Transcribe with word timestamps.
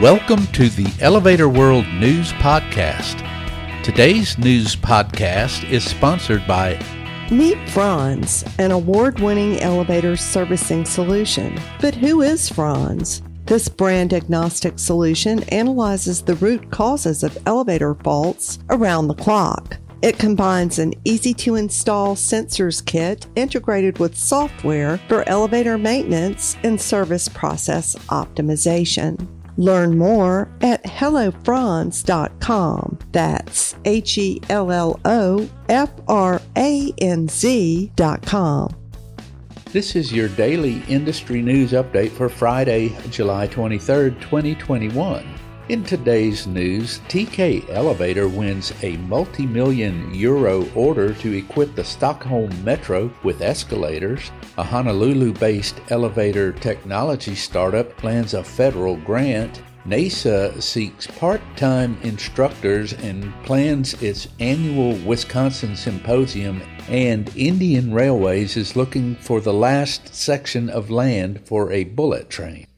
Welcome 0.00 0.46
to 0.48 0.68
the 0.68 0.92
Elevator 1.00 1.48
World 1.48 1.86
News 1.94 2.30
Podcast. 2.34 3.22
Today's 3.82 4.36
news 4.36 4.76
podcast 4.76 5.66
is 5.70 5.88
sponsored 5.88 6.46
by 6.46 6.78
Meet 7.30 7.56
Franz, 7.70 8.44
an 8.58 8.72
award 8.72 9.20
winning 9.20 9.58
elevator 9.60 10.14
servicing 10.14 10.84
solution. 10.84 11.58
But 11.80 11.94
who 11.94 12.20
is 12.20 12.46
Franz? 12.46 13.22
This 13.46 13.70
brand 13.70 14.12
agnostic 14.12 14.78
solution 14.78 15.44
analyzes 15.44 16.20
the 16.20 16.34
root 16.34 16.70
causes 16.70 17.22
of 17.22 17.38
elevator 17.46 17.94
faults 17.94 18.58
around 18.68 19.08
the 19.08 19.14
clock. 19.14 19.78
It 20.02 20.18
combines 20.18 20.78
an 20.78 20.92
easy 21.04 21.32
to 21.32 21.54
install 21.54 22.16
sensors 22.16 22.84
kit 22.84 23.26
integrated 23.34 23.98
with 23.98 24.14
software 24.14 24.98
for 25.08 25.26
elevator 25.26 25.78
maintenance 25.78 26.54
and 26.64 26.78
service 26.78 27.30
process 27.30 27.96
optimization. 28.10 29.26
Learn 29.56 29.96
more 29.96 30.50
at 30.60 30.84
hellofranz.com. 30.84 32.98
That's 33.12 33.74
H 33.84 34.18
E 34.18 34.40
L 34.48 34.70
L 34.70 35.00
O 35.04 35.48
F 35.68 35.90
R 36.08 36.40
A 36.56 36.92
N 36.98 37.28
Z.com. 37.28 38.76
This 39.72 39.96
is 39.96 40.12
your 40.12 40.28
daily 40.28 40.80
industry 40.88 41.42
news 41.42 41.72
update 41.72 42.10
for 42.10 42.28
Friday, 42.28 42.96
July 43.10 43.48
23rd, 43.48 44.20
2021. 44.20 45.26
In 45.68 45.82
today's 45.82 46.46
news, 46.46 47.00
TK 47.08 47.68
Elevator 47.70 48.28
wins 48.28 48.72
a 48.84 48.96
multi 48.98 49.44
million 49.46 50.14
euro 50.14 50.64
order 50.76 51.12
to 51.14 51.32
equip 51.32 51.74
the 51.74 51.82
Stockholm 51.82 52.52
Metro 52.62 53.12
with 53.24 53.42
escalators. 53.42 54.30
A 54.58 54.62
Honolulu 54.62 55.32
based 55.32 55.80
elevator 55.88 56.52
technology 56.52 57.34
startup 57.34 58.04
lands 58.04 58.32
a 58.34 58.44
federal 58.44 58.96
grant. 58.98 59.60
NAESA 59.84 60.62
seeks 60.62 61.08
part 61.08 61.40
time 61.56 61.98
instructors 62.02 62.92
and 62.92 63.34
plans 63.42 64.00
its 64.00 64.28
annual 64.38 64.94
Wisconsin 65.04 65.74
Symposium, 65.74 66.62
and 66.88 67.28
Indian 67.36 67.92
Railways 67.92 68.56
is 68.56 68.76
looking 68.76 69.16
for 69.16 69.40
the 69.40 69.52
last 69.52 70.14
section 70.14 70.70
of 70.70 70.92
land 70.92 71.40
for 71.44 71.72
a 71.72 71.82
bullet 71.82 72.30
train. 72.30 72.68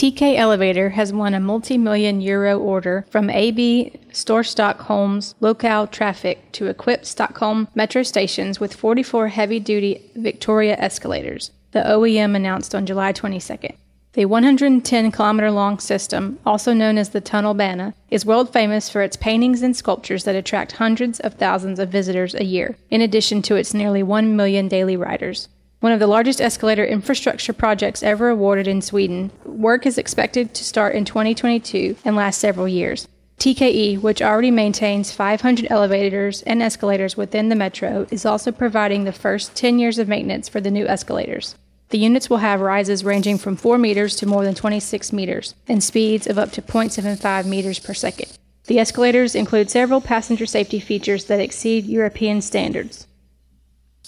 TK 0.00 0.38
Elevator 0.38 0.88
has 0.88 1.12
won 1.12 1.34
a 1.34 1.40
multi 1.40 1.76
million 1.76 2.22
euro 2.22 2.58
order 2.58 3.04
from 3.10 3.28
AB 3.28 3.92
Storstockholms 4.12 5.34
Lokaltrafik 5.42 6.38
to 6.52 6.68
equip 6.68 7.04
Stockholm 7.04 7.68
metro 7.74 8.02
stations 8.02 8.58
with 8.58 8.72
44 8.72 9.28
heavy 9.28 9.60
duty 9.60 10.10
Victoria 10.16 10.74
escalators, 10.78 11.50
the 11.72 11.80
OEM 11.80 12.34
announced 12.34 12.74
on 12.74 12.86
July 12.86 13.12
22nd. 13.12 13.74
The 14.14 14.24
110 14.24 15.12
kilometer 15.12 15.50
long 15.50 15.78
system, 15.78 16.38
also 16.46 16.72
known 16.72 16.96
as 16.96 17.10
the 17.10 17.20
Tunnel 17.20 17.54
Tunnelbana, 17.54 17.92
is 18.10 18.24
world 18.24 18.50
famous 18.50 18.88
for 18.88 19.02
its 19.02 19.18
paintings 19.18 19.60
and 19.60 19.76
sculptures 19.76 20.24
that 20.24 20.34
attract 20.34 20.72
hundreds 20.72 21.20
of 21.20 21.34
thousands 21.34 21.78
of 21.78 21.90
visitors 21.90 22.34
a 22.34 22.44
year, 22.44 22.74
in 22.88 23.02
addition 23.02 23.42
to 23.42 23.56
its 23.56 23.74
nearly 23.74 24.02
1 24.02 24.34
million 24.34 24.66
daily 24.66 24.96
riders 24.96 25.48
one 25.80 25.92
of 25.92 25.98
the 25.98 26.06
largest 26.06 26.40
escalator 26.40 26.84
infrastructure 26.84 27.54
projects 27.54 28.02
ever 28.02 28.28
awarded 28.28 28.68
in 28.68 28.82
Sweden. 28.82 29.30
Work 29.44 29.86
is 29.86 29.96
expected 29.98 30.54
to 30.54 30.64
start 30.64 30.94
in 30.94 31.06
2022 31.06 31.96
and 32.04 32.14
last 32.14 32.38
several 32.38 32.68
years. 32.68 33.08
TKE, 33.38 33.98
which 34.02 34.20
already 34.20 34.50
maintains 34.50 35.12
500 35.12 35.66
elevators 35.70 36.42
and 36.42 36.62
escalators 36.62 37.16
within 37.16 37.48
the 37.48 37.56
metro, 37.56 38.06
is 38.10 38.26
also 38.26 38.52
providing 38.52 39.04
the 39.04 39.12
first 39.12 39.56
10 39.56 39.78
years 39.78 39.98
of 39.98 40.08
maintenance 40.08 40.46
for 40.46 40.60
the 40.60 40.70
new 40.70 40.86
escalators. 40.86 41.54
The 41.88 41.98
units 41.98 42.28
will 42.28 42.36
have 42.36 42.60
rises 42.60 43.02
ranging 43.02 43.38
from 43.38 43.56
4 43.56 43.78
meters 43.78 44.14
to 44.16 44.26
more 44.26 44.44
than 44.44 44.54
26 44.54 45.12
meters 45.14 45.54
and 45.66 45.82
speeds 45.82 46.26
of 46.26 46.38
up 46.38 46.52
to 46.52 46.62
0.75 46.62 47.46
meters 47.46 47.78
per 47.78 47.94
second. 47.94 48.38
The 48.66 48.78
escalators 48.78 49.34
include 49.34 49.70
several 49.70 50.02
passenger 50.02 50.44
safety 50.44 50.78
features 50.78 51.24
that 51.24 51.40
exceed 51.40 51.86
European 51.86 52.42
standards. 52.42 53.06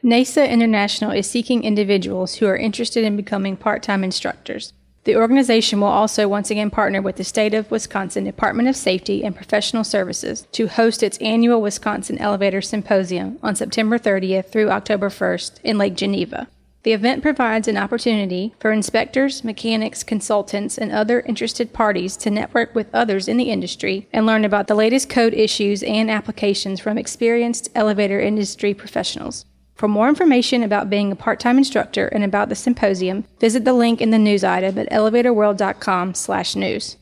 NAESA 0.02 0.48
International 0.48 1.12
is 1.12 1.30
seeking 1.30 1.64
individuals 1.64 2.36
who 2.36 2.46
are 2.46 2.56
interested 2.56 3.04
in 3.04 3.16
becoming 3.16 3.56
part 3.56 3.82
time 3.82 4.02
instructors. 4.02 4.72
The 5.06 5.14
organization 5.14 5.80
will 5.80 5.86
also 5.86 6.26
once 6.26 6.50
again 6.50 6.68
partner 6.68 7.00
with 7.00 7.14
the 7.14 7.22
State 7.22 7.54
of 7.54 7.70
Wisconsin 7.70 8.24
Department 8.24 8.68
of 8.68 8.74
Safety 8.74 9.22
and 9.22 9.36
Professional 9.36 9.84
Services 9.84 10.48
to 10.50 10.66
host 10.66 11.00
its 11.00 11.16
annual 11.18 11.62
Wisconsin 11.62 12.18
Elevator 12.18 12.60
Symposium 12.60 13.38
on 13.40 13.54
September 13.54 14.00
30th 14.00 14.50
through 14.50 14.68
October 14.68 15.08
1st 15.08 15.60
in 15.62 15.78
Lake 15.78 15.94
Geneva. 15.94 16.48
The 16.82 16.92
event 16.92 17.22
provides 17.22 17.68
an 17.68 17.76
opportunity 17.76 18.52
for 18.58 18.72
inspectors, 18.72 19.44
mechanics, 19.44 20.02
consultants, 20.02 20.76
and 20.76 20.90
other 20.90 21.20
interested 21.20 21.72
parties 21.72 22.16
to 22.16 22.28
network 22.28 22.74
with 22.74 22.92
others 22.92 23.28
in 23.28 23.36
the 23.36 23.50
industry 23.50 24.08
and 24.12 24.26
learn 24.26 24.44
about 24.44 24.66
the 24.66 24.74
latest 24.74 25.08
code 25.08 25.34
issues 25.34 25.84
and 25.84 26.10
applications 26.10 26.80
from 26.80 26.98
experienced 26.98 27.70
elevator 27.76 28.18
industry 28.18 28.74
professionals. 28.74 29.44
For 29.76 29.88
more 29.88 30.08
information 30.08 30.62
about 30.62 30.88
being 30.88 31.12
a 31.12 31.16
part-time 31.16 31.58
instructor 31.58 32.08
and 32.08 32.24
about 32.24 32.48
the 32.48 32.54
symposium, 32.54 33.26
visit 33.38 33.66
the 33.66 33.74
link 33.74 34.00
in 34.00 34.10
the 34.10 34.18
news 34.18 34.42
item 34.42 34.78
at 34.78 34.90
elevatorworld.com/news. 34.90 36.96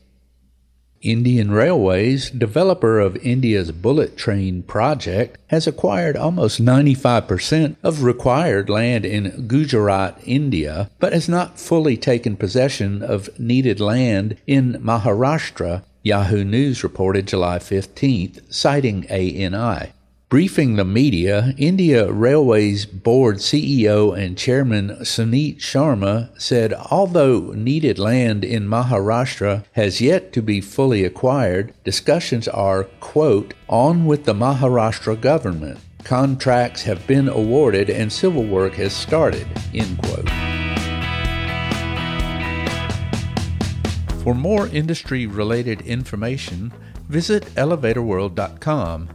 Indian 1.01 1.51
Railways, 1.51 2.29
developer 2.31 2.99
of 2.99 3.15
India's 3.17 3.71
bullet 3.71 4.17
train 4.17 4.63
project, 4.63 5.37
has 5.47 5.67
acquired 5.67 6.17
almost 6.17 6.59
95% 6.59 7.77
of 7.81 8.03
required 8.03 8.69
land 8.69 9.05
in 9.05 9.45
Gujarat, 9.47 10.19
India, 10.25 10.89
but 10.99 11.13
has 11.13 11.29
not 11.29 11.59
fully 11.59 11.95
taken 11.95 12.35
possession 12.35 13.01
of 13.01 13.29
needed 13.39 13.79
land 13.79 14.35
in 14.47 14.73
Maharashtra, 14.83 15.83
Yahoo 16.03 16.43
News 16.43 16.83
reported 16.83 17.25
July 17.25 17.59
15th, 17.59 18.41
citing 18.49 19.05
ANI. 19.09 19.93
Briefing 20.35 20.75
the 20.75 20.83
media, 20.83 21.53
India 21.57 22.11
Railways 22.11 22.85
Board 22.85 23.37
CEO 23.37 24.13
and 24.13 24.37
Chairman 24.37 24.97
Suneet 24.99 25.59
Sharma 25.59 26.29
said 26.37 26.73
although 26.73 27.53
needed 27.53 27.97
land 27.97 28.43
in 28.43 28.67
Maharashtra 28.67 29.63
has 29.71 30.01
yet 30.01 30.33
to 30.33 30.41
be 30.41 30.59
fully 30.59 31.05
acquired, 31.05 31.73
discussions 31.85 32.49
are, 32.49 32.83
quote, 32.99 33.53
on 33.69 34.05
with 34.05 34.25
the 34.25 34.33
Maharashtra 34.33 35.21
government. 35.21 35.79
Contracts 36.03 36.81
have 36.81 37.07
been 37.07 37.29
awarded 37.29 37.89
and 37.89 38.11
civil 38.11 38.43
work 38.43 38.73
has 38.73 38.91
started, 38.91 39.47
end 39.73 39.97
quote. 39.99 40.29
For 44.21 44.35
more 44.35 44.67
industry 44.67 45.27
related 45.27 45.79
information, 45.83 46.73
visit 47.07 47.45
elevatorworld.com 47.55 49.14